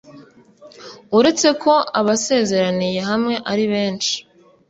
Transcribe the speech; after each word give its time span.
uretse 1.17 1.47
ko 1.63 1.73
abasezeraniye 1.99 2.99
hamwe 3.09 3.35
ari 3.51 3.65
benshi 3.73 4.13